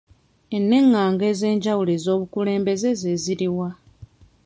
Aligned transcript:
Ennenganga 0.57 1.25
ez'enjawulo 1.31 1.91
ez'obukulembeze 1.97 2.89
ze 3.01 3.13
ziriwa? 3.23 3.69